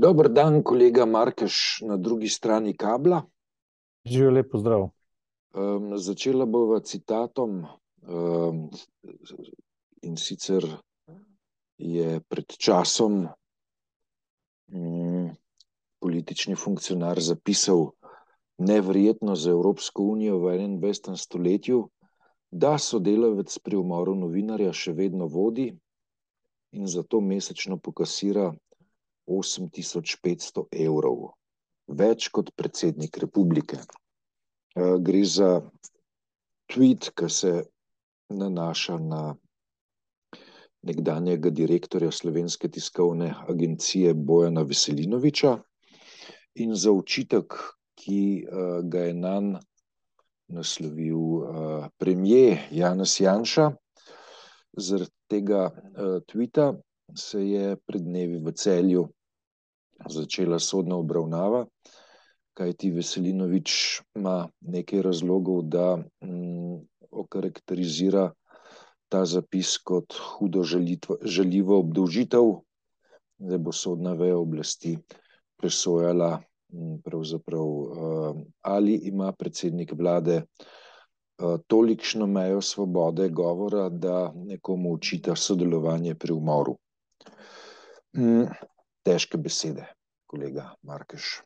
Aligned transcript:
Dober 0.00 0.30
dan, 0.32 0.62
kolega 0.64 1.04
Markeš, 1.04 1.82
na 1.84 1.96
drugi 1.96 2.28
strani 2.28 2.72
kabla. 2.76 3.22
Živijo 4.04 4.30
lepo 4.30 4.58
zdrav. 4.58 4.86
Um, 5.52 5.98
začela 5.98 6.46
bova 6.46 6.78
citatom 6.80 7.66
um, 8.08 8.70
in 10.02 10.16
sicer 10.16 10.64
je 11.76 12.20
pred 12.28 12.56
časom 12.56 13.26
um, 14.72 15.28
politični 16.00 16.56
funkcionar 16.56 17.20
zapisal 17.20 17.90
neverjetno 18.58 19.36
za 19.36 19.50
Evropsko 19.50 20.02
unijo 20.02 20.38
v 20.38 20.56
21. 20.56 21.16
stoletju, 21.16 21.82
da 22.50 22.78
sodelavec 22.78 23.58
pri 23.58 23.76
umoru 23.76 24.14
novinarja 24.14 24.72
še 24.72 24.96
vedno 24.96 25.28
vodi 25.28 25.68
in 26.72 26.86
zato 26.86 27.20
mesečno 27.20 27.76
pokasira 27.76 28.48
8500 29.30 30.66
evrov, 30.84 31.30
več 31.86 32.28
kot 32.34 32.50
predsednik 32.58 33.18
republike. 33.22 33.78
Gre 34.74 35.22
za 35.26 35.50
tweet, 36.70 37.10
ki 37.14 37.30
se 37.30 37.52
nanaša 38.30 38.98
na 38.98 39.22
nekdanjega 40.86 41.50
direktorja 41.50 42.10
Slovenske 42.10 42.70
tiskovne 42.72 43.34
agencije 43.48 44.14
Bojana 44.14 44.62
Veselinoviča 44.62 45.56
in 46.62 46.74
za 46.74 46.92
očitek, 46.92 47.54
ki 48.00 48.46
ga 48.88 49.04
je 49.10 49.14
nam 49.14 49.52
naslovil 50.50 51.44
premijer 51.98 52.58
Janez 52.70 53.20
Janša. 53.20 53.70
Zaradi 54.72 55.12
tega 55.28 55.68
tvita 56.26 56.72
se 57.14 57.42
je 57.46 57.76
pred 57.86 58.02
dnevi 58.02 58.38
v 58.38 58.52
Celju 58.54 59.08
začela 60.08 60.58
sodna 60.58 60.96
obravnava, 60.96 61.66
kajti 62.54 62.90
Veselinovič 62.90 64.00
ima 64.16 64.48
nekaj 64.60 65.02
razlogov, 65.02 65.62
da 65.62 65.98
okarakterizira 67.10 68.30
ta 69.08 69.24
zapis 69.24 69.78
kot 69.78 70.14
hudo 70.14 70.62
žaljivo 70.64 71.78
obdolžitev, 71.78 72.52
da 73.38 73.58
bo 73.58 73.72
sodna 73.72 74.12
veja 74.12 74.38
oblasti 74.38 74.98
presojala 75.56 76.38
pravzaprav, 77.04 77.66
ali 78.62 78.94
ima 78.94 79.32
predsednik 79.32 79.92
vlade 79.98 80.42
tolikšno 81.66 82.26
mejo 82.26 82.60
svobode 82.60 83.28
govora, 83.28 83.88
da 83.88 84.32
nekomu 84.36 84.94
očita 84.94 85.36
sodelovanje 85.36 86.14
pri 86.14 86.32
umoru. 86.32 86.76
Težke 89.10 89.38
besede, 89.42 89.88
kolega 90.30 90.70
Markeš. 90.86 91.40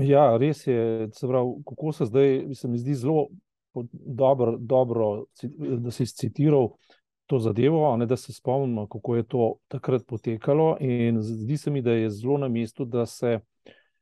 ja, 0.00 0.36
res 0.40 0.66
je, 0.66 1.08
se 1.12 1.28
pravi, 1.28 1.58
kako 1.68 1.92
se 1.92 2.06
zdaj, 2.08 2.54
se 2.54 2.68
mi 2.68 2.78
zdi 2.78 2.94
zelo 2.94 3.26
dobro, 3.92 4.56
dobro, 4.58 5.24
da 5.58 5.90
si 5.90 6.06
scitiral 6.06 6.70
to 7.26 7.38
zadevo, 7.38 7.96
ne, 7.96 8.06
da 8.06 8.16
se 8.16 8.32
spomnimo, 8.32 8.86
kako 8.88 9.16
je 9.16 9.26
to 9.28 9.54
takrat 9.68 10.06
potekalo, 10.06 10.76
in 10.80 11.20
zdi 11.20 11.56
se 11.56 11.70
mi, 11.70 11.82
da 11.82 11.92
je 11.92 12.10
zelo 12.10 12.38
na 12.38 12.48
mestu, 12.48 12.84
da 12.84 13.06
se, 13.06 13.38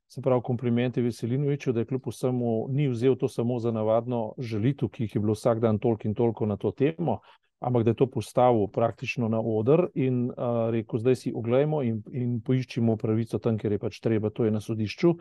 se 0.09 0.23
pravi, 0.23 0.43
komplimente 0.45 1.03
Veselinoviču, 1.03 1.73
da 1.73 1.81
je 1.81 1.87
kljub 1.87 2.07
vsemu 2.07 2.67
ni 2.69 2.89
vzel 2.89 3.17
to 3.17 3.29
samo 3.29 3.59
za 3.59 3.73
navadno 3.73 4.35
žalitev, 4.39 4.89
ki 4.89 5.05
jih 5.05 5.15
je 5.15 5.21
bilo 5.21 5.35
vsak 5.35 5.61
dan 5.61 5.79
toliko 5.79 6.09
in 6.09 6.15
toliko 6.15 6.47
na 6.47 6.57
to 6.57 6.71
temo, 6.71 7.19
ampak 7.63 7.85
da 7.87 7.95
je 7.95 8.01
to 8.03 8.11
postavil 8.11 8.67
praktično 8.69 9.29
na 9.29 9.41
oder 9.41 9.87
in 9.95 10.31
rekel: 10.71 10.99
"Zdaj 10.99 11.17
si 11.17 11.33
oglejmo 11.35 11.83
in, 11.83 12.03
in 12.13 12.41
poiščimo 12.41 12.97
pravico 12.97 13.39
tam, 13.39 13.59
kjer 13.59 13.73
je 13.73 13.79
pač 13.79 14.01
treba, 14.01 14.31
to 14.31 14.45
je 14.45 14.51
na 14.51 14.61
sodišču." 14.61 15.14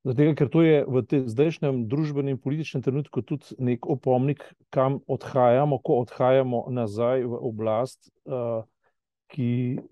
Tega, 0.00 0.32
ker 0.32 0.48
to 0.48 0.62
je 0.64 0.80
v 0.88 1.02
tem 1.04 1.26
zdajšnjem 1.28 1.82
družbenem, 1.84 2.38
političnem 2.40 2.80
trenutku 2.80 3.20
tudi 3.20 3.52
neki 3.60 3.84
opomnik, 3.84 4.46
kam 4.72 5.02
odhajamo, 5.04 5.76
ko 5.84 6.00
odhajamo 6.06 6.62
nazaj 6.72 7.26
v 7.28 7.36
oblast, 7.36 8.08
ki 9.30 9.50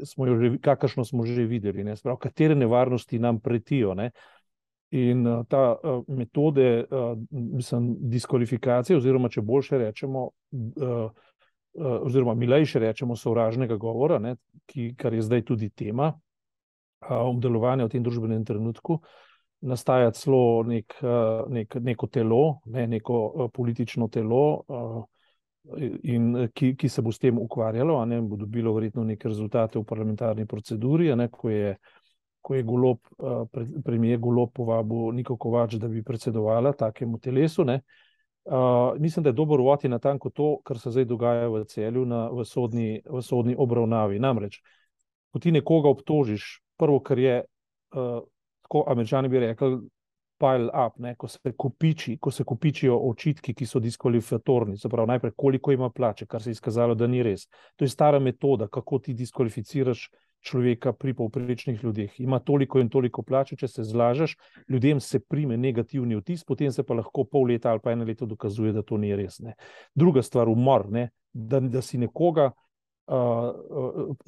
smo 0.09 0.27
jo 0.27 0.39
že, 0.41 0.49
kakršno 0.65 1.05
smo 1.05 1.28
že 1.28 1.45
videli, 1.45 1.84
ne, 1.84 1.93
se 1.97 2.03
pravi, 2.03 2.25
katere 2.25 2.56
nevarnosti 2.56 3.21
nam 3.21 3.41
pretijo, 3.41 3.93
ne. 3.95 4.11
In 4.97 5.27
ta 5.53 5.77
metode, 6.09 6.89
mislim, 7.31 7.91
diskvalifikacije, 8.09 8.97
oziroma 8.97 9.28
če 9.28 9.45
boljše 9.45 9.78
rečemo, 9.84 10.31
oziroma 11.78 12.34
milejše 12.34 12.78
rečemo, 12.78 13.16
sovražnega 13.16 13.77
govora, 13.77 14.19
ne, 14.19 14.37
ki, 14.66 14.94
kar 14.99 15.15
je 15.15 15.22
zdaj 15.22 15.44
tudi 15.49 15.71
tema 15.71 16.12
obdelovanja 17.09 17.87
v 17.87 17.93
tem 17.94 18.03
družbenem 18.03 18.44
trenutku, 18.44 18.99
nastaja 19.61 20.11
celo 20.11 20.62
neki, 20.66 20.99
neko 21.81 22.06
telo, 22.06 22.61
ne, 22.66 22.87
neko 22.87 23.49
politično 23.55 24.09
telo, 24.09 24.43
in 26.03 26.49
ki, 26.55 26.75
ki 26.77 26.89
se 26.89 27.03
bo 27.03 27.12
s 27.12 27.21
tem 27.21 27.39
ukvarjalo, 27.39 28.00
ne, 28.09 28.21
bo 28.22 28.37
dobilo 28.37 28.72
verjetno 28.75 29.05
neke 29.05 29.28
rezultate 29.28 29.78
v 29.78 29.84
parlamentarni 29.84 30.47
proceduri, 30.47 31.10
ne, 31.16 31.28
ko 31.28 31.50
je, 31.50 31.75
ko 32.41 32.55
je 32.55 32.62
Golob, 32.62 33.00
premier 33.84 34.19
Golob 34.19 34.53
povabil 34.55 35.12
Niko 35.19 35.37
Kovač, 35.37 35.77
da 35.77 35.89
bi 35.89 36.03
predsedovala 36.03 36.72
takemu 36.72 37.19
telesu, 37.19 37.66
ne. 37.69 37.83
Mislim, 38.98 39.22
da 39.22 39.28
je 39.28 39.32
dober 39.32 39.60
uvod 39.60 39.84
je 39.84 39.91
natanko 39.91 40.31
to, 40.31 40.59
kar 40.64 40.78
se 40.78 40.91
zdaj 40.91 41.04
dogaja 41.04 41.48
v 41.48 41.64
Celju 41.64 42.04
na, 42.06 42.28
v 42.32 42.44
sodni, 42.44 43.00
v 43.04 43.22
sodni 43.22 43.56
obravnavi, 43.59 44.19
namreč 44.19 44.60
ko 45.31 45.38
ti 45.38 45.53
nekoga 45.53 45.88
obtožiš, 45.88 46.59
prvo, 46.78 47.00
kar 47.00 47.19
je, 47.19 47.42
tako 48.62 48.84
Američani 48.88 49.28
bi 49.28 49.38
rekli 49.38 49.78
pile 50.38 50.70
up, 50.70 50.98
ne, 51.03 51.16
ko 51.19 51.28
se 51.28 51.53
kopiči, 51.56 52.16
ko 52.22 52.31
se 52.31 52.44
kopičijo 52.44 52.97
očitki, 53.10 53.54
ki 53.54 53.66
so 53.66 53.81
diskvalifikatorni, 53.82 54.78
se 54.78 54.88
pravi, 54.88 55.09
najprej, 55.09 55.32
koliko 55.36 55.72
ima 55.72 55.91
plače, 55.91 56.26
kar 56.26 56.42
se 56.42 56.50
je 56.50 56.59
izkazalo, 56.59 56.94
da 56.94 57.06
ni 57.06 57.22
res. 57.22 57.48
To 57.76 57.84
je 57.84 57.88
stara 57.91 58.19
metoda, 58.19 58.69
kako 58.69 58.98
ti 58.98 59.15
diskvalificiraš 59.19 60.09
človeka 60.41 60.93
pri 60.93 61.15
povprečnih 61.15 61.82
ljudeh. 61.84 62.21
Ima 62.21 62.38
toliko 62.38 62.81
in 62.81 62.88
toliko 62.88 63.22
plače, 63.22 63.56
če 63.56 63.69
se 63.69 63.84
zlažeš, 63.84 64.37
ljudem 64.69 65.00
se 65.00 65.21
prime 65.21 65.56
negativni 65.56 66.16
vtis, 66.16 66.44
potem 66.44 66.72
se 66.72 66.82
pa 66.82 66.94
lahko 66.94 67.25
pol 67.25 67.50
leta 67.50 67.71
ali 67.71 67.82
pa 67.84 67.93
eno 67.93 68.04
leto 68.04 68.26
dokazuje, 68.26 68.72
da 68.72 68.82
to 68.82 68.97
ni 68.97 69.15
res, 69.16 69.41
ne. 69.41 69.54
Druga 69.94 70.22
stvar, 70.22 70.48
umor, 70.48 70.88
ne, 70.91 71.10
da, 71.32 71.60
da 71.60 71.82
si 71.82 71.98
nekoga 71.98 72.53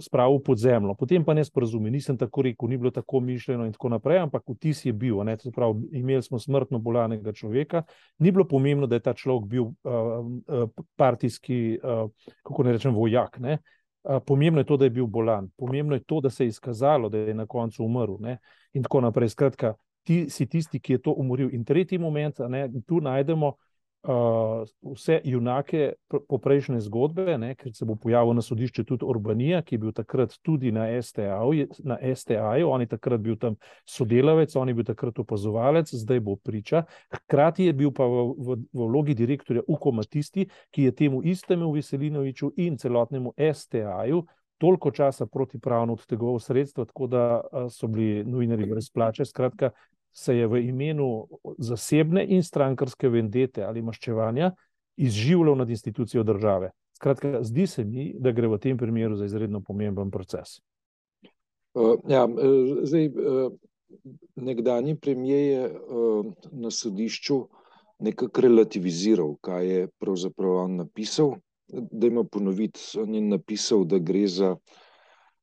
spravil 0.00 0.38
pod 0.40 0.56
zemljo, 0.58 0.94
potem 0.96 1.24
pa 1.24 1.34
nesporazumi, 1.36 1.90
nisem 1.92 2.16
tako 2.16 2.46
rekel, 2.46 2.68
ni 2.68 2.78
bilo 2.80 2.90
tako 2.90 3.20
mišljeno 3.20 3.66
in 3.68 3.74
tako 3.74 3.90
naprej, 3.92 4.22
ampak 4.22 4.46
vtis 4.48 4.86
je 4.86 4.92
bil, 4.96 5.18
ne, 5.24 5.36
pravi, 5.52 5.90
imeli 6.00 6.22
smo 6.24 6.38
smrtno 6.40 6.78
bolanega 6.80 7.32
človeka, 7.36 7.82
ni 8.18 8.32
bilo 8.32 8.46
pomembno, 8.48 8.88
da 8.88 8.96
je 8.96 9.04
ta 9.04 9.12
človek 9.12 9.44
bil 9.52 9.68
partijski, 10.96 11.78
kako 12.42 12.64
naj 12.64 12.78
rečem, 12.78 12.96
vojak, 12.96 13.36
ne. 13.44 13.58
Pomembno 14.26 14.60
je 14.60 14.64
to, 14.64 14.76
da 14.76 14.84
je 14.84 14.90
bil 14.90 15.06
bolan, 15.06 15.50
pomembno 15.56 15.94
je 15.94 16.04
to, 16.04 16.20
da 16.20 16.30
se 16.30 16.44
je 16.44 16.48
izkazalo, 16.48 17.08
da 17.08 17.18
je 17.18 17.34
na 17.34 17.46
koncu 17.46 17.84
umrl, 17.84 18.16
ne, 18.20 18.38
in 18.72 18.82
tako 18.82 19.00
naprej, 19.00 19.28
skratka, 19.28 19.74
ti 20.02 20.30
si 20.30 20.46
tisti, 20.46 20.80
ki 20.80 20.92
je 20.92 21.02
to 21.02 21.12
umoril. 21.12 21.50
In 21.52 21.64
tretji 21.64 21.98
moment, 21.98 22.38
ne, 22.48 22.68
tu 22.86 23.00
najdemo 23.00 23.52
vse 24.02 25.20
junake 25.24 25.92
poprejšnje 26.28 26.80
zgodbe, 26.80 27.36
ne, 27.38 27.54
ker 27.54 27.74
se 27.76 27.84
bo 27.84 27.98
pojavil 28.00 28.32
na 28.34 28.42
sodišču 28.42 28.84
tudi 28.88 29.04
Urbanija, 29.04 29.60
ki 29.62 29.74
je 29.74 29.78
bil 29.78 29.92
takrat 29.92 30.38
tudi 30.42 30.72
na 30.72 30.86
STA-ju, 31.02 31.66
na 31.84 31.98
STA-ju, 32.00 32.70
on 32.70 32.80
je 32.80 32.88
takrat 32.88 33.20
bil 33.20 33.36
tam 33.36 33.58
sodelavec, 33.84 34.56
on 34.56 34.72
je 34.72 34.74
bil 34.74 34.88
takrat 34.88 35.18
opazovalec, 35.20 35.92
zdaj 35.92 36.20
bo 36.24 36.36
priča, 36.36 36.84
hkrati 37.12 37.68
je 37.68 37.76
bil 37.76 37.92
pa 37.92 38.08
v, 38.08 38.26
v, 38.38 38.58
v 38.72 38.88
vlogi 38.88 39.14
direktorja 39.14 39.66
Ukoma 39.68 40.02
tisti, 40.02 40.48
ki 40.72 40.88
je 40.88 40.96
temu 40.96 41.20
istemu 41.22 41.72
Veselinoviču 41.72 42.54
in 42.56 42.80
celotnemu 42.80 43.34
STA-ju 43.36 44.24
toliko 44.60 44.90
časa 44.90 45.26
protipravno 45.26 45.92
odtegoval 45.96 46.38
sredstva, 46.38 46.84
tako 46.84 47.06
da 47.06 47.40
so 47.72 47.88
bili 47.88 48.24
novinarji 48.24 48.66
brez 48.68 48.90
plače, 48.92 49.24
skratka, 49.24 49.70
se 50.12 50.36
je 50.36 50.46
v 50.46 50.62
imenu 50.68 51.26
zasebne 51.58 52.24
in 52.28 52.42
strankarske 52.42 53.08
vendete 53.08 53.64
ali 53.64 53.82
maščevanja 53.82 54.52
izživljal 54.96 55.56
nad 55.56 55.70
institucijo 55.70 56.22
države. 56.22 56.70
Skratka, 56.96 57.42
zdi 57.42 57.66
se 57.66 57.84
mi, 57.84 58.10
da 58.18 58.32
gre 58.32 58.48
v 58.48 58.58
tem 58.58 58.76
primeru 58.76 59.16
za 59.16 59.24
izredno 59.24 59.60
pomemben 59.60 60.10
proces. 60.10 60.60
ja, 62.08 62.26
zdaj, 62.82 63.08
nekdanji 64.36 64.96
premier 65.00 65.40
je 65.40 65.70
na 66.52 66.70
sodišču 66.70 67.46
nekako 68.00 68.40
relativiziral, 68.40 69.34
kaj 69.40 69.68
je 69.68 69.88
pravzaprav 69.98 70.64
on 70.64 70.76
napisal. 70.76 71.34
Dajmo 71.70 72.24
ponoviti, 72.24 72.80
on 72.98 73.14
je 73.14 73.20
napisal, 73.20 73.84
da 73.84 73.98
gre 73.98 74.26
za 74.26 74.56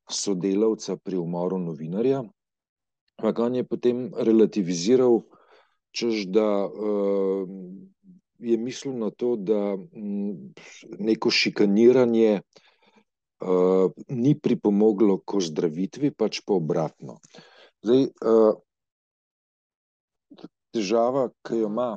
sodelavca 0.10 0.98
pri 0.98 1.18
umoru 1.18 1.58
novinarja, 1.60 2.24
ampak 3.18 3.40
on 3.40 3.56
je 3.56 3.64
potem 3.66 4.14
relativiziral, 4.14 5.22
češ 5.92 6.28
da 6.30 6.69
je 8.40 8.58
mislil 8.58 8.94
na 8.98 9.10
to, 9.10 9.36
da 9.36 9.78
neko 11.00 11.30
šikaniranje 11.34 12.42
ni 14.10 14.34
pripomoglo 14.40 15.18
k 15.25 15.38
ozdravitvi, 15.42 16.12
pač 16.14 16.42
pa 16.46 16.54
obratno. 16.58 17.18
Zdaj, 17.86 18.08
težava, 20.74 21.30
ki 21.46 21.62
jo 21.62 21.69
ima 21.69 21.90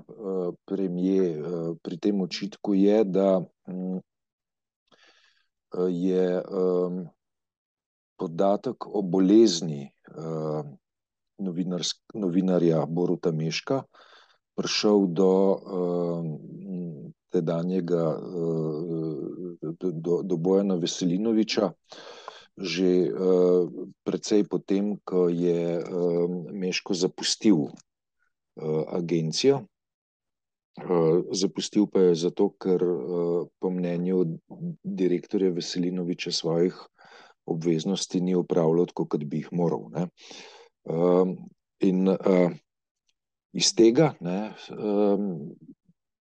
premijer 0.69 1.77
pri 1.85 1.99
tem 2.01 2.21
očitku, 2.21 2.75
je, 2.77 3.05
da 3.05 3.41
mm, 3.69 4.01
je 5.97 6.27
podatek 8.21 8.87
o 8.87 9.03
bolezni 9.03 9.91
novinarja 12.15 12.85
Boruta 12.87 13.33
Meška 13.33 13.83
prišel 14.55 15.09
do 15.17 15.33
tedanjega, 17.31 18.19
do, 19.93 20.15
do 20.23 20.37
Bojana 20.37 20.77
Veselinoviča, 20.77 21.73
že 22.61 23.09
precej 24.05 24.45
potem, 24.45 24.99
ko 25.01 25.31
je 25.33 25.81
Meško 26.53 26.93
zapustil 26.93 27.73
agencijo. 28.93 29.65
Zapustil 31.33 31.87
pa 31.89 32.11
je 32.11 32.15
zato, 32.29 32.53
ker 32.61 32.83
po 33.59 33.69
mnenju 33.71 34.37
direktorja 34.85 35.55
Veselinoviča 35.57 36.33
svojih 36.33 36.77
obveznosti 37.47 38.21
ni 38.21 38.35
upravljal 38.35 38.87
tako, 38.93 39.07
kot 39.07 39.25
bi 39.25 39.43
jih 39.43 39.49
moral. 39.53 39.89
Ne. 39.95 40.07
In 41.81 42.09
iz 43.53 43.73
tega 43.75 44.15
ne, 44.21 44.38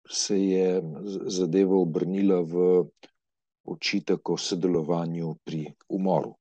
se 0.09 0.37
je 0.39 0.81
zadeva 1.27 1.75
obrnila 1.77 2.41
v 2.41 2.85
očitek 3.65 4.29
o 4.29 4.37
sodelovanju 4.37 5.35
pri 5.43 5.65
umoru. 5.89 6.35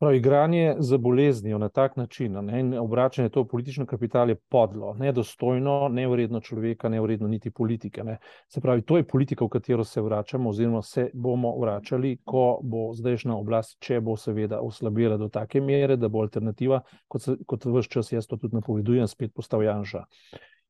Pravi, 0.00 0.16
igranje 0.16 0.76
za 0.78 0.98
boleznijo 0.98 1.58
na 1.58 1.68
tak 1.68 1.96
način 1.96 2.32
ne, 2.32 2.60
in 2.60 2.74
obračanje 2.78 3.28
to 3.28 3.42
v 3.42 3.48
politično 3.48 3.86
kapital 3.86 4.28
je 4.28 4.34
podlo, 4.34 4.94
nedostojno, 4.94 5.88
nevredno 5.88 6.40
človeka, 6.40 6.88
nevredno 6.88 7.28
niti 7.28 7.50
politike. 7.50 8.04
Ne. 8.04 8.16
Se 8.48 8.60
pravi, 8.60 8.82
to 8.82 8.96
je 8.96 9.04
politika, 9.04 9.44
v 9.44 9.48
katero 9.48 9.84
se 9.84 10.00
vračamo, 10.00 10.50
oziroma 10.50 10.82
se 10.82 11.10
bomo 11.14 11.52
vračali, 11.60 12.16
ko 12.24 12.60
bo 12.62 12.94
zdajšnja 12.94 13.34
oblast, 13.34 13.76
če 13.78 14.00
bo 14.00 14.16
seveda 14.16 14.62
oslabila 14.64 15.18
do 15.20 15.28
take 15.28 15.60
mere, 15.60 15.96
da 15.96 16.08
bo 16.08 16.22
alternativa, 16.24 16.80
kot, 17.08 17.22
se, 17.22 17.36
kot 17.46 17.66
vse 17.68 17.92
čas 17.92 18.12
jaz 18.12 18.26
to 18.26 18.40
tudi 18.40 18.56
napovedujem, 18.56 19.08
spet 19.08 19.34
postal 19.36 19.66
Janša. 19.68 20.06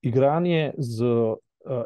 Igranje 0.02 0.72
z 0.78 1.06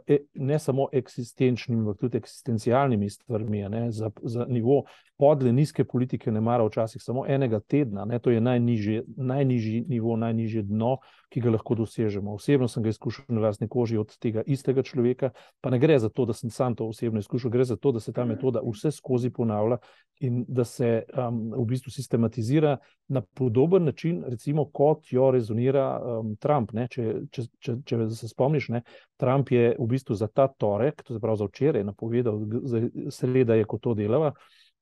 e, 0.06 0.18
ne 0.34 0.58
samo 0.58 0.88
eksistenčnimi, 0.92 1.82
ampak 1.82 2.00
tudi 2.00 2.24
eksistencialnimi 2.24 3.10
stvarmi, 3.10 3.68
ne, 3.68 3.90
za, 3.92 4.10
za 4.22 4.46
nivo 4.48 4.84
podle, 5.18 5.52
nizke 5.52 5.84
politike 5.84 6.32
ne 6.32 6.40
mara 6.40 6.64
včasih 6.66 7.02
samo 7.02 7.24
enega 7.28 7.60
tedna, 7.60 8.04
ne, 8.04 8.18
to 8.18 8.30
je 8.30 8.40
najnižji, 8.40 9.02
najnižji 9.16 9.84
nivo, 9.88 10.16
najnižje 10.16 10.62
dno, 10.62 10.96
ki 11.30 11.40
ga 11.40 11.50
lahko 11.54 11.74
dosežemo. 11.74 12.34
Osebno 12.34 12.68
sem 12.68 12.82
ga 12.82 12.90
izkušal 12.90 13.24
na 13.28 13.40
lastni 13.46 13.68
koži 13.68 13.98
od 13.98 14.16
tega 14.18 14.42
istega 14.46 14.82
človeka, 14.82 15.30
pa 15.60 15.70
ne 15.70 15.78
gre 15.78 15.98
za 15.98 16.08
to, 16.08 16.26
da 16.26 16.34
sem 16.34 16.50
sam 16.50 16.74
to 16.74 16.86
osebno 16.86 17.22
izkušal, 17.22 17.50
gre 17.50 17.64
za 17.64 17.76
to, 17.76 17.92
da 17.92 18.00
se 18.00 18.12
ta 18.12 18.24
metoda 18.24 18.62
vse 18.64 18.90
skozi 18.90 19.30
ponavlja 19.30 19.78
in 20.20 20.44
da 20.48 20.64
se 20.64 21.04
um, 21.10 21.40
v 21.56 21.64
bistvu 21.68 21.90
sistematizira 21.90 22.76
na 23.08 23.20
podoben 23.20 23.84
način, 23.84 24.22
recimo 24.26 24.64
kot 24.70 25.12
jo 25.12 25.30
rezonira 25.30 26.00
um, 26.00 26.34
Trump. 26.36 26.74
Če, 26.90 27.06
če, 27.30 27.46
če, 27.58 27.76
če 27.86 28.08
se 28.10 28.28
spomniš, 28.28 28.68
ne, 28.74 28.82
Trump 29.20 29.50
je 29.50 29.74
v 29.78 29.88
bistvu 29.90 30.14
za 30.18 30.26
ta 30.26 30.48
torek, 30.48 31.02
to 31.02 31.14
je 31.14 31.22
prav 31.22 31.38
za 31.38 31.46
včeraj, 31.50 31.84
napovedal, 31.84 32.40
za 32.62 32.82
sreda 33.10 33.54
je, 33.58 33.66
ko 33.66 33.78
to 33.78 33.94
delava 33.94 34.34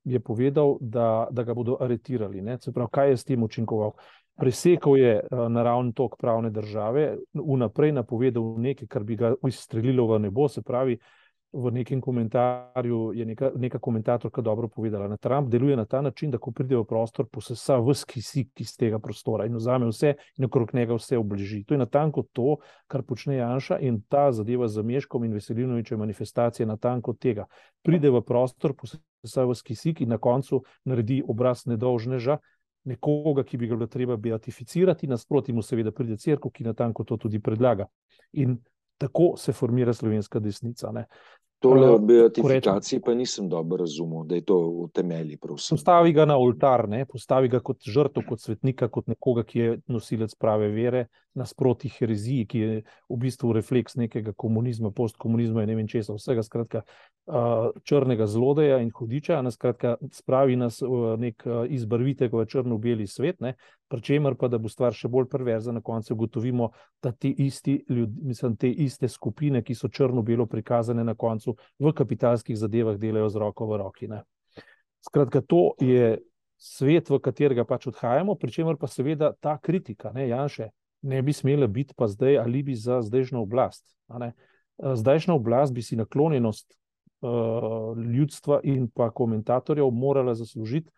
je 0.05 0.21
povedal, 0.21 0.77
da, 0.81 1.29
da 1.31 1.43
ga 1.43 1.55
bodo 1.55 1.77
aretirali. 1.81 2.43
Pravi, 2.75 2.89
kaj 2.91 3.11
je 3.11 3.17
s 3.17 3.25
tem 3.25 3.43
učinkoval? 3.43 3.93
Presekal 4.37 4.97
je 4.97 5.21
uh, 5.21 5.47
naravni 5.49 5.93
tok 5.93 6.17
pravne 6.19 6.51
države, 6.51 7.19
vnaprej 7.35 7.93
napovedal 7.93 8.55
nekaj, 8.59 8.89
kar 8.89 9.05
bi 9.05 9.17
ga 9.17 9.35
izstrelilo 9.49 10.07
v 10.07 10.19
nebo. 10.19 10.49
Se 10.49 10.63
pravi, 10.63 10.99
v 11.53 11.71
nekem 11.71 12.01
komentarju 12.01 13.13
je 13.15 13.27
neka, 13.27 13.51
neka 13.57 13.79
komentatorka 13.79 14.43
dobro 14.43 14.69
povedala, 14.69 15.09
da 15.09 15.17
Trump 15.17 15.49
deluje 15.49 15.77
na 15.77 15.85
ta 15.85 16.01
način, 16.03 16.31
da 16.31 16.39
ko 16.39 16.51
pride 16.51 16.77
v 16.77 16.85
prostor, 16.85 17.27
posesa 17.29 17.77
vse 17.77 18.07
kisik 18.09 18.61
iz 18.61 18.77
tega 18.77 18.99
prostora 18.99 19.47
in 19.47 19.57
vzame 19.57 19.87
vse 19.87 20.15
in 20.39 20.45
okrog 20.45 20.75
njega 20.75 20.95
vse 20.95 21.19
obleži. 21.19 21.65
To 21.65 21.75
je 21.75 21.79
natanko 21.79 22.25
to, 22.33 22.57
kar 22.87 23.03
počne 23.03 23.37
Janša 23.37 23.79
in 23.79 24.01
ta 24.09 24.33
zadeva 24.33 24.69
z 24.69 24.83
Meškom 24.83 25.25
in 25.25 25.33
Veselinovičem 25.33 25.99
manifestacije 25.99 26.67
natanko 26.67 27.13
tega. 27.13 27.47
Pride 27.83 28.11
v 28.11 28.23
prostor, 28.25 28.75
posesa 28.75 29.45
vse 29.45 29.63
kisik 29.65 30.01
in 30.01 30.09
na 30.09 30.19
koncu 30.19 30.65
naredi 30.85 31.23
obraz 31.29 31.67
nedolžneža. 31.67 32.39
Nekoga, 32.85 33.45
ki 33.45 33.57
bi 33.57 33.69
ga 33.71 33.77
bilo 33.77 33.87
treba 33.87 34.17
beatificirati, 34.17 35.07
nasproti 35.07 35.53
mu 35.53 35.63
seveda 35.63 35.93
pride 35.93 36.17
crkva, 36.19 36.51
ki 36.51 36.65
natanko 36.65 37.05
to 37.05 37.17
tudi 37.17 37.39
predlaga. 37.39 37.87
In 38.33 38.57
tako 39.03 39.35
se 39.37 39.53
formira 39.53 39.93
slovenska 39.93 40.41
desnica. 40.41 40.93
Ne. 40.95 41.07
Tole 41.63 41.91
o 41.91 41.99
beatifikaciji 41.99 43.01
pa 43.01 43.15
nisem 43.15 43.49
dobro 43.49 43.77
razumel, 43.85 44.25
da 44.27 44.35
je 44.35 44.45
to 44.45 44.57
v 44.59 44.89
temelji. 44.95 45.37
Postavi 45.47 46.13
ga 46.13 46.25
na 46.27 46.37
oltar, 46.37 46.89
ne? 46.89 47.05
postavi 47.07 47.49
ga 47.49 47.61
kot 47.63 47.87
žrtev, 47.87 48.25
kot 48.27 48.43
svetnika, 48.43 48.89
kot 48.91 49.07
nekoga, 49.07 49.45
ki 49.47 49.61
je 49.61 49.77
nosilec 49.87 50.35
prave 50.35 50.73
vere, 50.75 51.05
nasproti 51.39 51.91
hereziji, 51.95 52.47
ki 52.51 52.63
je 52.65 52.81
v 52.83 53.19
bistvu 53.23 53.53
refleks 53.55 53.95
nekega 54.01 54.35
komunizma, 54.37 54.91
postkomunizma 54.91 55.63
in 55.63 55.71
ne 55.71 55.79
vem 55.79 55.89
česa, 55.89 56.17
vsega 56.19 56.43
skratka 56.43 56.83
črnega 57.87 58.27
zlodeja 58.27 58.81
in 58.83 58.91
hudiča, 58.91 59.39
nas 59.47 59.55
skratka 59.55 59.95
spravi 60.13 60.59
nas 60.59 60.81
v 60.83 61.15
nek 61.23 61.47
izbarvitek 61.71 62.35
v 62.35 62.47
črno-beli 62.51 63.07
svet, 63.07 63.39
ne? 63.41 63.55
Pri 63.93 64.01
čemer 64.01 64.35
pa, 64.41 64.49
da 64.49 64.57
bo 64.57 64.71
stvar 64.73 64.95
še 64.97 65.11
bolj 65.13 65.27
perverza, 65.29 65.73
na 65.77 65.83
koncu 65.85 66.15
ugotovimo, 66.15 66.71
da 67.05 67.11
te, 67.13 67.29
isti 67.29 67.75
ljudi, 67.93 68.23
mislim, 68.25 68.55
te 68.57 68.71
iste 68.71 69.09
skupine, 69.09 69.61
ki 69.61 69.77
so 69.77 69.91
črno-belo 69.93 70.47
prikazane 70.49 71.05
na 71.05 71.13
koncu, 71.13 71.59
v 71.77 71.93
kapitalskih 71.93 72.57
zadevah 72.57 72.97
delajo 72.97 73.29
z 73.29 73.43
roko 73.43 73.69
v 73.69 73.81
roki. 73.83 74.09
Ne. 74.09 74.23
Skratka, 75.05 75.45
to 75.45 75.75
je 75.85 76.17
svet, 76.57 77.13
v 77.13 77.21
katerega 77.21 77.67
pač 77.69 77.91
odhajamo, 77.93 78.39
pri 78.41 78.57
čemer 78.57 78.81
pa 78.81 78.89
seveda 78.89 79.35
ta 79.45 79.59
kritika, 79.61 80.15
ne, 80.17 80.25
Janše, 80.33 80.71
ne 81.13 81.21
bi 81.21 81.37
smela 81.37 81.69
biti 81.69 81.93
pa 81.99 82.09
zdaj 82.09 82.41
alibi 82.47 82.79
za 82.79 83.03
zdajšnjo 83.05 83.45
oblast. 83.45 83.85
Zdajšnja 84.81 85.37
oblast 85.37 85.77
bi 85.77 85.85
si 85.85 86.01
naklonjenost 86.01 86.71
uh, 86.73 87.93
ljudstva 87.99 88.63
in 88.65 88.89
pa 88.89 89.13
komentatorjev 89.13 89.93
morala 89.93 90.33
zaslužiti, 90.39 90.89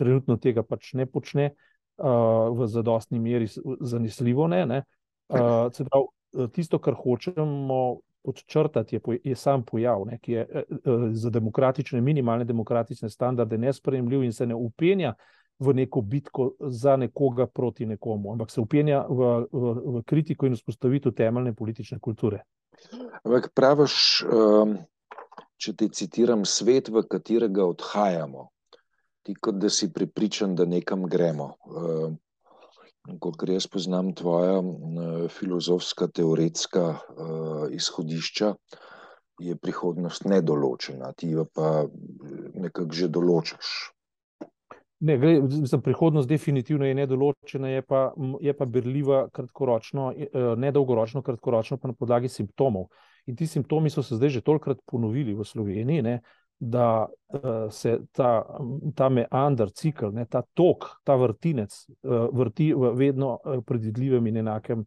trenutno 0.00 0.40
tega 0.40 0.64
pač 0.66 0.96
ne 0.98 1.06
počne 1.06 1.52
uh, 1.52 1.66
v 2.00 2.66
zadostni 2.66 3.18
meri, 3.20 3.48
zanesljivo 3.80 4.48
ne. 4.48 4.64
ne. 4.66 4.82
Uh, 5.28 5.68
pravi, 5.70 6.48
tisto, 6.52 6.78
kar 6.78 6.94
hočemo 6.94 8.00
podčrtati, 8.22 8.96
je, 8.96 9.18
je 9.24 9.36
sam 9.36 9.62
pojav, 9.64 10.04
ne, 10.06 10.18
ki 10.18 10.32
je 10.32 10.46
eh, 10.52 10.64
za 11.12 11.30
demokratične, 11.30 12.00
minimalne 12.00 12.44
demokratične 12.44 13.08
standarde 13.10 13.58
nespremljiv 13.58 14.24
in 14.24 14.32
se 14.32 14.46
ne 14.46 14.54
upenja 14.54 15.14
v 15.58 15.74
neko 15.74 16.00
bitko 16.00 16.50
za 16.60 16.96
nekoga 16.96 17.46
proti 17.46 17.86
nekomu, 17.86 18.32
ampak 18.32 18.50
se 18.50 18.60
upenja 18.60 19.04
v, 19.08 19.46
v, 19.52 19.72
v 19.96 20.02
kritiko 20.06 20.46
in 20.46 20.56
vzpostavitev 20.56 21.12
temeljne 21.12 21.52
politične 21.54 21.98
kulture. 21.98 22.42
Ampak 23.24 23.50
praviš, 23.54 24.24
um, 24.24 24.78
če 25.60 25.74
te 25.76 25.88
citiram, 25.92 26.46
svet, 26.48 26.88
v 26.88 27.04
katerega 27.04 27.66
odhajamo, 27.68 28.48
ti 29.30 29.38
kot 29.40 29.60
da 29.62 29.70
si 29.70 29.92
pripričan, 29.92 30.56
da 30.58 30.66
nekam 30.66 31.06
gremo. 31.06 31.54
Um, 31.66 32.18
Kot 33.18 33.40
jaz 33.48 33.64
poznam 33.66 34.10
tvoja 34.14 34.58
filozofska, 35.32 36.10
teoretska 36.14 36.82
uh, 36.90 37.62
izhodišča, 37.72 38.50
je 39.40 39.56
prihodnost 39.56 40.26
nedoločena, 40.28 41.12
ti 41.16 41.30
jo 41.32 41.46
pa 41.48 41.86
nekako 42.54 42.92
že 42.92 43.08
določaš. 43.08 43.70
Ne, 45.00 45.16
gre, 45.16 45.38
mislim, 45.40 45.80
prihodnost 45.80 46.28
definitivno 46.28 46.84
je 46.84 46.98
nedoločena, 46.98 47.70
je 47.72 47.82
pa, 47.82 48.02
je 48.44 48.52
pa 48.52 48.68
berljiva 48.68 49.22
kratkoročno, 49.32 50.10
ne 50.60 50.72
dolgoročno, 50.76 51.24
kratkoročno 51.24 51.80
pa 51.80 51.88
na 51.88 51.96
podlagi 51.96 52.28
simptomov. 52.28 52.90
In 53.26 53.36
ti 53.36 53.48
simptomi 53.48 53.90
so 53.90 54.04
se 54.04 54.20
zdaj 54.20 54.36
že 54.36 54.44
tolkrat 54.44 54.84
ponovili 54.84 55.32
v 55.34 55.44
Sloveniji, 55.44 56.04
ne, 56.04 56.20
da 56.60 57.06
uh, 57.28 57.70
se 57.70 57.98
ta, 58.12 58.44
ta 58.94 59.08
meander, 59.08 59.70
cikl, 59.72 60.12
ne, 60.12 60.26
ta 60.28 60.42
tok, 60.54 60.84
ta 61.04 61.16
vrtinec 61.16 61.72
uh, 61.88 62.28
vrti 62.36 62.74
v 62.76 62.90
vedno 62.98 63.38
eh, 63.40 63.62
predvidljivem 63.66 64.26
in 64.26 64.36
enakem, 64.42 64.84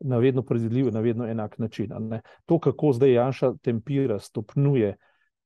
na 0.00 0.20
vedno 0.22 0.42
predvidljiv, 0.42 0.92
na 0.94 1.00
vedno 1.00 1.26
enak 1.26 1.58
način. 1.58 1.92
Ne. 1.98 2.20
To, 2.46 2.58
kako 2.58 2.92
zdaj 2.92 3.12
Janša 3.12 3.52
tempira, 3.62 4.18
stopnjuje 4.18 4.92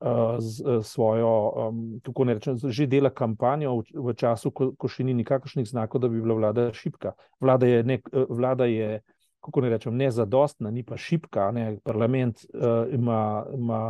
uh, 0.00 0.36
z, 0.38 0.66
uh, 0.66 0.84
svojo, 0.84 1.32
um, 1.68 2.00
kako 2.04 2.24
ne 2.24 2.34
rečem, 2.34 2.58
že 2.58 2.86
dela 2.86 3.10
kampanjo 3.10 3.78
v, 3.78 4.10
v 4.10 4.14
času, 4.14 4.50
ko, 4.50 4.72
ko 4.76 4.90
še 4.90 5.06
ni 5.06 5.14
nikakršnih 5.22 5.70
znakov, 5.70 6.04
da 6.04 6.12
bi 6.12 6.20
bila 6.20 6.36
vlada 6.42 6.68
šipka. 6.76 7.14
Vlada 7.40 7.66
je, 7.66 7.82
ne, 7.84 8.00
vlada 8.28 8.68
je 8.68 9.00
kako 9.40 9.64
ne 9.64 9.72
rečem, 9.72 9.96
nezadostna, 9.96 10.68
ni 10.70 10.84
pa 10.84 11.00
šipka. 11.00 11.48
Ne. 11.56 11.78
Parlament 11.84 12.44
uh, 12.52 12.84
ima. 12.92 13.46
ima 13.56 13.82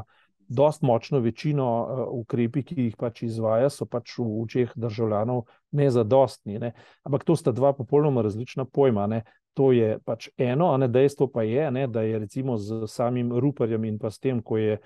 dost 0.50 0.83
močno 0.83 1.21
večino 1.21 1.66
uh, 1.80 2.21
ukrepi, 2.21 2.62
ki 2.66 2.76
jih 2.83 2.97
pač 2.99 3.23
izvaja, 3.23 3.71
so 3.71 3.87
pač 3.87 4.16
v 4.19 4.26
očeh 4.42 4.73
državljanov 4.75 5.45
nezadostni. 5.71 6.59
Ne. 6.59 6.73
Ampak 7.07 7.25
to 7.25 7.37
sta 7.38 7.54
dva 7.54 7.73
popolnoma 7.73 8.23
različna 8.26 8.66
pojma. 8.66 9.07
Ne. 9.07 9.23
To 9.54 9.71
je 9.73 9.99
pač 10.04 10.28
eno, 10.38 10.73
a 10.75 10.78
ne 10.78 10.88
dejstvo 10.88 11.28
pa 11.30 11.42
je, 11.47 11.71
ne, 11.71 11.87
da 11.87 12.02
je 12.02 12.19
recimo 12.19 12.57
z 12.59 12.87
samim 12.87 13.33
Ruperjem 13.38 13.85
in 13.85 13.99
pa 13.99 14.11
s 14.11 14.19
tem, 14.19 14.42
ko 14.42 14.59
je 14.59 14.78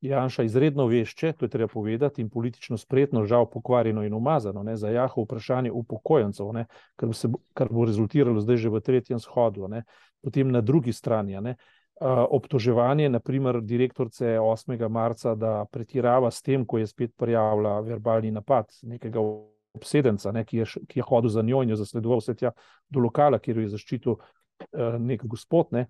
Janša 0.00 0.44
izredno 0.46 0.86
vešče, 0.86 1.32
to 1.38 1.46
je 1.46 1.50
treba 1.50 1.66
povedati, 1.72 2.22
in 2.22 2.28
politično 2.30 2.76
spretno, 2.78 3.24
žal 3.26 3.48
pokvarjeno 3.50 4.04
in 4.06 4.14
umazano, 4.14 4.62
ne, 4.62 4.76
za 4.76 4.90
jaho 4.94 5.24
vprašanje 5.24 5.72
upokojencev, 5.74 6.52
ne, 6.54 6.66
kar, 6.96 7.14
se, 7.14 7.30
kar 7.54 7.70
bo 7.70 7.86
rezultiralo 7.86 8.40
zdaj 8.40 8.56
že 8.56 8.70
v 8.70 8.80
tretjem 8.80 9.18
shodu. 9.18 9.66
Ne. 9.68 9.82
Potem 10.22 10.50
na 10.50 10.60
drugi 10.60 10.92
strani. 10.92 11.40
Ne, 11.40 11.50
uh, 11.50 11.77
obtoževanje, 12.00 13.08
naprimer, 13.08 13.60
direktorice 13.60 14.38
8. 14.38 14.88
marca, 14.88 15.34
da 15.34 15.64
pretirava 15.70 16.30
s 16.30 16.42
tem, 16.42 16.64
ko 16.66 16.78
je 16.78 16.86
spet 16.86 17.12
prijavila 17.16 17.80
verbalni 17.80 18.30
napad 18.30 18.70
nekega 18.82 19.20
obsedenca, 19.74 20.32
ne, 20.32 20.44
ki, 20.44 20.62
je, 20.62 20.84
ki 20.88 21.00
je 21.00 21.06
hodil 21.06 21.30
za 21.30 21.42
njo 21.42 21.62
in 21.62 21.70
jo 21.74 21.78
zasledoval 21.78 22.22
vse 22.22 22.34
tja 22.34 22.52
do 22.88 23.00
lokala, 23.00 23.38
kjer 23.38 23.58
jo 23.58 23.66
je 23.66 23.72
zaščitil 23.74 24.14
uh, 24.14 24.94
nek 25.00 25.24
gospod. 25.26 25.72
Ne. 25.74 25.86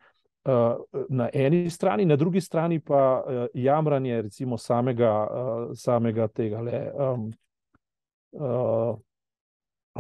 Uh, 0.49 0.81
na 1.13 1.29
eni 1.35 1.69
strani, 1.71 2.07
na 2.09 2.17
drugi 2.17 2.41
strani 2.41 2.81
pa 2.81 3.03
uh, 3.21 3.45
jamranje 3.55 4.23
recimo 4.23 4.57
samega, 4.59 5.13
uh, 5.27 5.65
samega 5.77 6.29
tega 6.29 6.63
le, 6.65 6.85
um, 6.97 7.27
uh, 8.33 8.95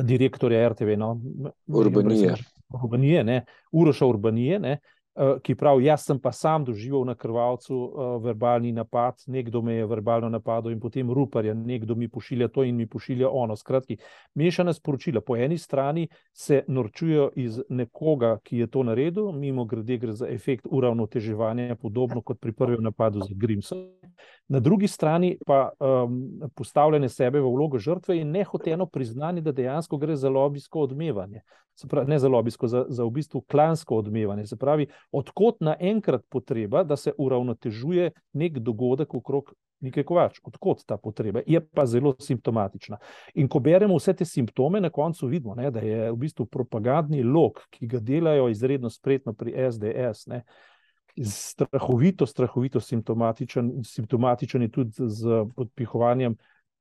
direktorja 0.04 0.68
RTV, 0.72 0.96
no, 0.96 1.16
Urbanije. 1.66 2.36
Urbanije, 2.68 3.42
Uroša 3.72 4.06
Urbanije, 4.06 4.58
ne, 4.60 4.72
uh, 4.72 4.97
ki 5.42 5.54
pravi, 5.58 5.84
jaz 5.88 6.04
sem 6.06 6.18
pa 6.22 6.32
sam 6.32 6.64
doživel 6.64 7.02
na 7.04 7.14
krvalcu 7.18 7.74
uh, 7.74 8.10
verbalni 8.22 8.72
napad, 8.72 9.18
nekdo 9.26 9.62
me 9.62 9.74
je 9.74 9.86
verbalno 9.86 10.28
napadel 10.28 10.72
in 10.72 10.80
potem 10.80 11.10
ruparja, 11.10 11.54
nekdo 11.54 11.94
mi 11.94 12.08
pošilja 12.08 12.48
to 12.48 12.64
in 12.64 12.76
mi 12.76 12.86
pošilja 12.86 13.30
ono. 13.30 13.56
Skratki, 13.56 13.96
mešana 14.34 14.72
sporočila. 14.72 15.20
Po 15.20 15.36
eni 15.36 15.58
strani 15.58 16.08
se 16.32 16.62
norčujejo 16.68 17.30
iz 17.36 17.60
nekoga, 17.68 18.38
ki 18.44 18.58
je 18.58 18.66
to 18.66 18.82
naredil, 18.82 19.32
mimo 19.32 19.64
grede 19.64 19.98
gre 19.98 20.12
za 20.12 20.28
efekt 20.28 20.66
uravnoteževanja, 20.70 21.76
podobno 21.76 22.22
kot 22.22 22.40
pri 22.40 22.52
prvem 22.52 22.82
napadu 22.82 23.20
za 23.20 23.34
Grimson. 23.34 23.88
Na 24.48 24.60
drugi 24.60 24.88
strani 24.88 25.36
pa 25.46 25.68
um, 25.80 26.40
postavljanje 26.56 27.08
sebe 27.08 27.40
v 27.40 27.50
vlogo 27.52 27.78
žrtve 27.78 28.16
in 28.20 28.30
nehoteno 28.30 28.86
priznanje, 28.86 29.40
da 29.44 29.52
dejansko 29.52 29.96
gre 29.96 30.16
za 30.16 30.30
lobijsko 30.30 30.80
odmevanje 30.88 31.42
pravi, 31.86 32.10
ne 32.10 32.18
za 32.18 32.28
lobijsko, 32.28 32.68
za, 32.68 32.84
za 32.88 33.04
v 33.04 33.10
bistvu 33.10 33.40
klansko 33.40 33.96
odmevanje. 33.96 34.46
Se 34.46 34.56
pravi, 34.56 34.86
odkot 35.12 35.60
naenkrat 35.60 36.24
potreba, 36.28 36.82
da 36.84 36.96
se 36.96 37.12
uravnotežuje 37.18 38.10
nek 38.32 38.58
dogodek 38.58 39.14
okrog 39.14 39.52
nekaj 39.80 40.02
kovač, 40.04 40.40
odkot 40.42 40.80
ta 40.86 40.96
potreba, 40.98 41.40
je 41.46 41.60
pa 41.60 41.84
zelo 41.86 42.16
simptomatična. 42.18 42.96
In 43.38 43.46
ko 43.48 43.60
beremo 43.62 43.94
vse 43.94 44.16
te 44.18 44.24
simptome, 44.24 44.80
na 44.80 44.90
koncu 44.90 45.26
vidimo, 45.26 45.54
ne, 45.54 45.70
da 45.70 45.80
je 45.80 46.08
v 46.10 46.16
bistvu 46.18 46.48
propagandni 46.50 47.22
lok, 47.22 47.60
ki 47.70 47.86
ga 47.86 48.00
delajo 48.02 48.48
izredno 48.50 48.90
spretno 48.90 49.36
pri 49.38 49.54
SDS. 49.70 50.26
Ne, 50.26 50.42
Strahovito, 51.24 52.26
strahovito 52.26 52.80
simptomatičen, 52.80 53.72
simptomatičen 53.84 54.62
je 54.62 54.68
tudi 54.68 55.08
z 55.08 55.44
podpihovanjem 55.56 56.36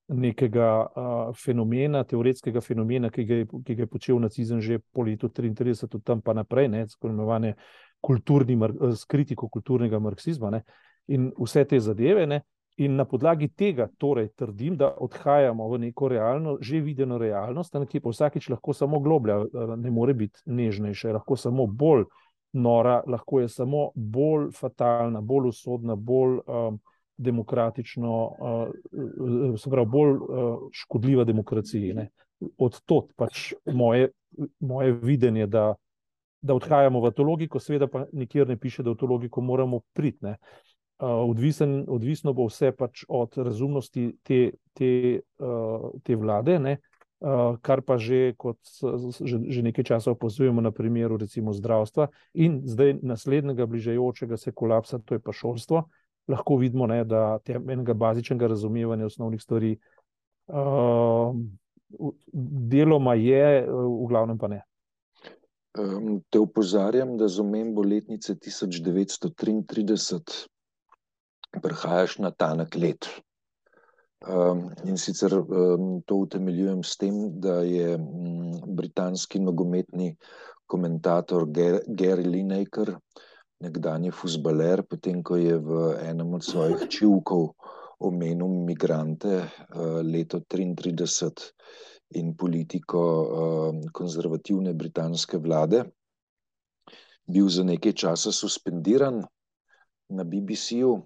nekega 0.07 0.69
uh, 0.85 1.35
fenomena, 1.35 2.03
teoretskega 2.03 2.61
fenomena, 2.61 3.09
ki 3.11 3.25
ga, 3.25 3.39
je, 3.41 3.47
ki 3.65 3.75
ga 3.75 3.83
je 3.83 3.87
počel 3.91 4.19
nacizem 4.23 4.61
že 4.61 4.79
po 4.79 5.03
letu 5.03 5.27
1933, 5.27 5.95
od 5.95 6.03
tam 6.03 6.21
pa 6.21 6.33
naprej, 6.33 6.69
tako 6.93 7.07
imenovane 7.07 7.55
kulturni, 8.01 8.57
s 8.95 9.05
kritiko 9.05 9.49
kulturnega 9.49 9.99
marksizma 9.99 10.49
ne, 10.49 10.61
in 11.07 11.31
vse 11.39 11.65
te 11.65 11.79
zadeve. 11.79 12.27
Ne, 12.27 12.41
in 12.77 12.95
na 12.95 13.05
podlagi 13.05 13.47
tega 13.47 13.87
torej 13.97 14.29
trdim, 14.37 14.77
da 14.77 14.91
odhajamo 15.01 15.67
v 15.69 15.79
neko 15.87 16.07
realno, 16.07 16.57
že 16.61 16.79
videno 16.79 17.17
realnost, 17.17 17.73
ki 17.89 17.99
pa 17.99 18.13
vsakič 18.13 18.49
lahko 18.53 18.73
samo 18.73 18.99
globlja, 18.99 19.41
ne 19.75 19.91
more 19.91 20.13
biti 20.13 20.39
nežnejša, 20.45 21.15
lahko 21.17 21.35
samo 21.35 21.65
bolj 21.67 22.05
nora, 22.57 23.01
lahko 23.07 23.41
je 23.43 23.49
samo 23.53 23.89
bolj 23.95 24.51
fatalna, 24.57 25.21
bolj 25.21 25.53
usodna, 25.53 25.95
bolj. 25.95 26.39
Um, 26.47 26.79
demokratično, 27.17 28.35
uh, 28.39 29.57
se 29.57 29.69
pravi, 29.69 29.87
bolj 29.89 30.11
uh, 30.11 30.69
škodljiva 30.71 31.23
demokraciji. 31.23 31.93
Ne. 31.93 32.09
Od 32.57 32.81
tod 32.85 33.09
pač 33.17 33.53
moje, 33.65 34.11
moje 34.59 34.91
videnje, 35.01 35.47
da, 35.47 35.71
da 36.41 36.53
odhajamo 36.53 37.01
v 37.01 37.11
to 37.11 37.25
logiko, 37.25 37.59
seveda 37.59 37.87
pa 37.89 38.05
nikjer 38.13 38.47
ne 38.47 38.57
piše, 38.57 38.85
da 38.85 38.93
v 38.93 38.99
to 39.01 39.09
logiko 39.09 39.41
moramo 39.41 39.81
priti. 39.93 40.25
Uh, 40.25 41.09
odvisen, 41.29 41.83
odvisno 41.89 42.33
bo 42.33 42.47
vse 42.49 42.71
pač 42.77 43.03
od 43.09 43.37
razumnosti 43.37 44.11
te, 44.23 44.51
te, 44.73 45.19
uh, 45.41 45.89
te 46.03 46.15
vlade, 46.15 46.59
ne. 46.59 46.77
Uh, 47.17 47.57
kar 47.65 47.81
pa 47.81 47.97
že, 47.97 48.37
kot 48.37 48.61
že, 49.25 49.41
že 49.49 49.65
nekaj 49.65 49.89
časa 49.89 50.13
opazujemo 50.13 50.61
na 50.61 50.69
primeru 50.69 51.17
recimo 51.17 51.49
zdravstva 51.49 52.13
in 52.37 52.61
zdaj 52.61 53.01
naslednjega 53.01 53.65
bližajočega 53.65 54.37
se 54.37 54.53
kolapsa, 54.53 55.01
to 55.01 55.17
je 55.17 55.21
pa 55.25 55.33
šolstvo, 55.33 55.89
lahko 56.29 56.61
vidimo, 56.61 56.85
ne, 56.85 57.01
da 57.09 57.41
enega 57.49 57.97
bazičnega 57.97 58.53
razumevanja 58.53 59.09
osnovnih 59.09 59.41
stvari 59.41 59.73
uh, 60.53 61.33
deloma 62.69 63.17
je, 63.17 63.65
v 63.65 64.05
glavnem 64.09 64.37
pa 64.37 64.47
ne. 64.47 64.61
Te 66.29 66.39
upozarjam, 66.39 67.17
da 67.17 67.27
z 67.27 67.39
omembo 67.41 67.81
letnice 67.81 68.35
1933 68.35 70.47
prihajaš 71.61 72.17
na 72.21 72.31
tanek 72.31 72.75
let. 72.75 73.09
Um, 74.25 74.73
in 74.83 74.97
sicer 74.97 75.33
um, 75.37 76.01
to 76.01 76.15
utemeljujem 76.25 76.83
s 76.83 76.97
tem, 76.97 77.39
da 77.39 77.61
je 77.61 77.95
um, 77.95 78.57
britanski 78.75 79.39
nogometni 79.39 80.15
komentator 80.65 81.45
Gary 81.87 82.25
Lineker 82.25 82.95
nekdanji 83.61 84.11
futbaler, 84.11 84.81
potem 84.89 85.21
ko 85.23 85.37
je 85.37 85.57
v 85.57 85.83
enem 86.01 86.33
od 86.33 86.43
svojih 86.43 86.87
čivkov 86.89 87.53
omenil 87.99 88.49
migrante 88.65 89.37
uh, 89.37 90.01
leto 90.01 90.41
1933 90.41 91.53
in 92.17 92.33
politiko 92.33 93.01
uh, 93.21 93.79
konzervativne 93.93 94.73
britanske 94.73 95.37
vlade, 95.37 95.83
bil 97.27 97.49
za 97.53 97.63
nekaj 97.63 97.93
časa 97.93 98.33
suspendiran 98.33 99.21
na 100.09 100.23
BBC-ju. 100.23 100.97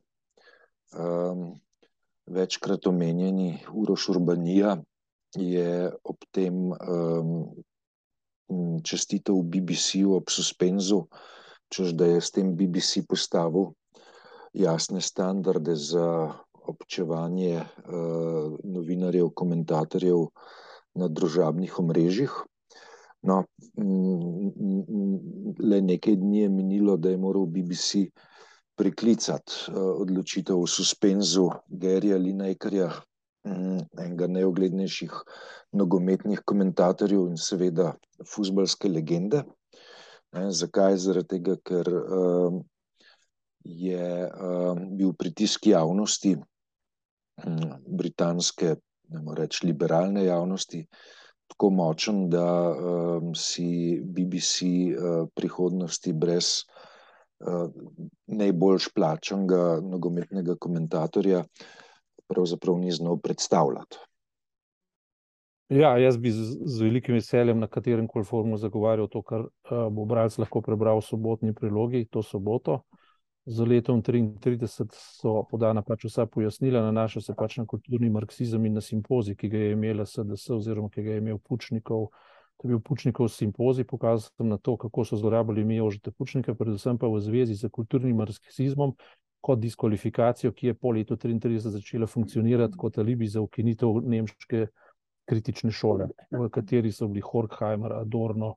Večkrat 2.31 2.87
omenjeni 2.87 3.59
Uroš 3.73 4.09
Urbanija 4.09 4.77
je 5.35 5.91
ob 6.03 6.23
tem 6.31 6.71
um, 6.71 7.33
čestitev 8.83 9.35
BBC-ju 9.43 10.15
ob 10.15 10.31
suspenzu 10.31 11.05
čež 11.71 11.95
da 11.95 12.05
je 12.05 12.21
s 12.21 12.31
tem 12.35 12.51
BBC 12.55 13.03
postavil 13.07 13.71
jasne 14.53 15.01
standarde 15.01 15.75
za 15.75 16.33
občevanje 16.67 17.63
uh, 17.63 18.55
novinarjev, 18.63 19.31
komentatorjev 19.35 20.27
na 20.95 21.07
družabnih 21.07 21.79
omrežjih. 21.79 22.31
No, 23.23 23.43
le 25.61 25.79
nekaj 25.81 26.15
dni 26.19 26.43
je 26.43 26.49
minilo, 26.49 26.97
da 26.97 27.09
je 27.13 27.17
moral 27.17 27.45
BBC 27.45 28.09
priklicati 28.81 29.69
uh, 29.69 30.01
odločitev 30.01 30.57
o 30.57 30.67
suspenzu 30.67 31.49
Gerija 31.67 32.17
Linekarja, 32.17 32.87
um, 33.45 33.77
enega 33.99 34.27
najoglednejših 34.27 35.13
nogometnih 35.77 36.41
komentatorjev 36.45 37.27
in 37.29 37.37
seveda 37.37 37.91
futbalske 38.25 38.89
legende. 38.89 39.43
Ne, 40.33 40.47
zakaj? 40.55 40.97
Zaradi 41.05 41.35
tega, 41.35 41.57
ker 41.61 41.91
um, 41.93 42.61
je 43.61 44.09
um, 44.25 44.83
bil 44.97 45.13
pritisk 45.13 45.69
javnosti, 45.69 46.35
um, 47.45 47.73
britanske, 48.01 48.75
ne 49.11 49.19
moremo 49.19 49.37
reči, 49.43 49.67
liberalne 49.67 50.25
javnosti, 50.25 50.85
tako 51.53 51.69
močen, 51.77 52.29
da 52.33 52.47
um, 52.71 53.35
si 53.37 53.99
BBC 54.01 54.71
uh, 54.95 55.27
prihodnosti 55.35 56.13
brez 56.17 56.55
uh, 56.63 56.87
najbolj 58.27 58.91
plačanega 58.95 59.79
nogometnega 59.83 60.55
komentatorja 60.59 61.43
pravzaprav 62.31 62.79
ni 62.79 62.91
znal 62.91 63.17
predstavljati. 63.17 63.97
Ja, 65.71 65.97
jaz 65.97 66.17
bi 66.17 66.31
z, 66.31 66.57
z 66.65 66.83
velikim 66.83 67.15
veseljem 67.15 67.59
na 67.59 67.67
katerem 67.67 68.07
koli 68.07 68.25
forumu 68.27 68.57
zagovarjal 68.59 69.07
to, 69.07 69.21
kar 69.23 69.45
uh, 69.45 69.85
bo 69.91 70.03
bralec 70.05 70.35
lahko 70.37 70.59
prebral 70.61 70.99
v 70.99 71.05
sobotni 71.07 71.53
prilogi, 71.55 72.05
to 72.11 72.23
soboto. 72.23 72.81
Za 73.45 73.63
letom 73.65 74.01
1933 74.03 74.91
so 74.91 75.45
podana 75.49 75.81
pač 75.81 76.03
vsa 76.05 76.27
pojasnila, 76.27 76.83
nanaša 76.83 77.21
se 77.21 77.35
pač 77.39 77.55
na 77.57 77.65
kulturni 77.65 78.09
marksizem 78.11 78.65
in 78.67 78.75
na 78.77 78.83
simpozij, 78.83 79.35
ki 79.39 79.49
ga 79.49 79.63
je 79.63 79.71
imela 79.77 80.05
SDS, 80.05 80.49
oziroma 80.57 80.91
ki 80.91 81.07
ga 81.07 81.15
je 81.15 81.23
imel 81.23 81.39
Pučnikov. 81.39 82.09
To 82.61 82.67
je 82.67 82.75
bil 82.75 82.79
Pučnikov 82.79 83.31
simpozij, 83.33 83.87
pokazal 83.89 84.29
sem 84.37 84.47
na 84.47 84.57
to, 84.57 84.75
kako 84.77 85.05
so 85.05 85.17
zlorabljali 85.17 85.63
mi 85.65 85.79
ožite 85.81 86.11
Pučnike, 86.11 86.53
predvsem 86.53 86.97
pa 86.97 87.09
v 87.09 87.17
zvezi 87.17 87.55
z 87.57 87.69
kulturnim 87.73 88.21
marksizmom 88.21 88.93
kot 89.41 89.59
diskvalifikacijo, 89.59 90.51
ki 90.53 90.67
je 90.67 90.73
po 90.77 90.91
letu 90.93 91.17
1933 91.17 91.73
začela 91.73 92.07
funkcionirati 92.07 92.77
kot 92.77 92.97
alibi 93.01 93.27
za 93.27 93.41
ukinitev 93.41 94.03
nemške 94.05 94.67
kritične 95.25 95.71
šole, 95.71 96.11
v 96.31 96.49
kateri 96.53 96.91
so 96.91 97.07
bili 97.07 97.23
Horkheimer, 97.25 97.97
Adorno, 97.97 98.55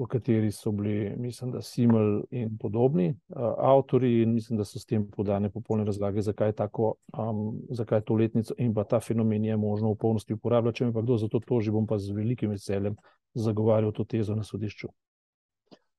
v 0.00 0.06
kateri 0.08 0.52
so 0.52 0.70
bili, 0.72 1.12
mislim, 1.16 1.50
da 1.52 1.62
Simel 1.62 2.22
in 2.30 2.56
podobni 2.58 3.08
uh, 3.10 3.42
avtori, 3.58 4.22
in 4.22 4.32
mislim, 4.34 4.58
da 4.58 4.64
so 4.64 4.78
s 4.78 4.88
tem 4.88 5.04
podane 5.10 5.50
popolne 5.50 5.84
razlage, 5.84 6.22
zakaj, 6.22 6.52
tako, 6.56 6.94
um, 7.12 7.60
zakaj 7.70 8.00
to 8.08 8.14
letnico 8.14 8.54
in 8.58 8.74
pa 8.74 8.84
ta 8.84 9.00
fenomen 9.00 9.44
je 9.44 9.56
možno 9.56 9.92
v 9.92 9.98
polnosti 10.00 10.34
uporabljati. 10.34 10.78
Če 10.78 10.88
me 10.88 11.02
kdo 11.02 11.16
za 11.16 11.28
to 11.28 11.40
toži, 11.40 11.70
bom 11.70 11.86
pa 11.86 11.98
z 11.98 12.16
velikim 12.16 12.50
veseljem 12.50 12.96
zagovarjal 13.34 13.92
to 13.92 14.04
tezo 14.04 14.34
na 14.34 14.44
sodišču. 14.44 14.88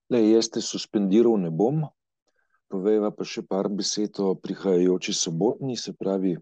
Le, 0.10 0.26
jaz 0.32 0.50
te 0.50 0.62
suspendiral 0.62 1.38
ne 1.40 1.52
bom. 1.54 1.86
Povejva 2.72 3.12
pa 3.12 3.28
še 3.28 3.44
par 3.46 3.70
besed 3.70 4.18
o 4.24 4.34
prihajajoči 4.36 5.14
sobotni, 5.14 5.78
se 5.78 5.94
pravi 5.94 6.38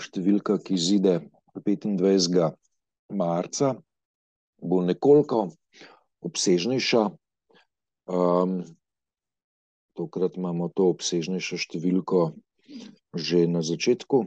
številka, 0.00 0.58
ki 0.58 0.74
izide 0.74 1.18
25. 1.54 2.50
marca, 3.12 3.74
bo 4.64 4.80
nekoliko 4.82 5.48
obsežnejša. 6.24 7.08
Um, 8.04 8.64
tokrat 9.96 10.36
imamo 10.36 10.68
to 10.74 10.90
obsežnejšo 10.92 11.60
številko 11.60 12.32
že 13.14 13.46
na 13.46 13.62
začetku 13.62 14.24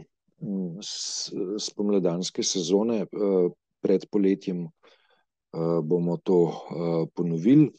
spomladanske 1.59 2.45
sezone, 2.45 3.03
uh, 3.09 3.49
pred 3.81 4.05
poletjem 4.09 4.69
uh, 4.69 5.79
bomo 5.81 6.17
to 6.21 6.39
uh, 6.45 6.53
ponovili. 7.13 7.71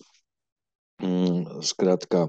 Um, 0.98 1.62
skratka, 1.62 2.26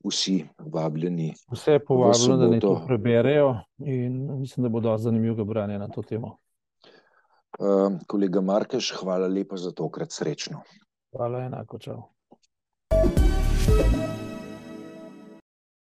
vsi 0.00 0.48
vabljeni. 0.58 1.34
Vse 1.52 1.76
je 1.76 1.84
povabljeno, 1.84 2.36
da 2.36 2.48
ne 2.48 2.60
to 2.60 2.72
preberejo, 2.86 3.60
in 3.78 4.40
mislim, 4.40 4.64
da 4.64 4.68
bo 4.72 4.80
dosti 4.80 5.04
zanimivo 5.04 5.44
branje 5.44 5.78
na 5.78 5.88
to 5.88 6.02
temo. 6.02 6.36
Uh, 7.60 8.00
kolega 8.08 8.40
Markeš, 8.40 8.94
hvala 8.96 9.28
lepa 9.28 9.56
za 9.60 9.70
tokrat 9.76 10.12
srečno. 10.12 10.62
Pálen, 11.12 11.52
ako 11.52 11.76
čau. 11.76 12.00
thank 13.62 14.16
you 14.16 14.21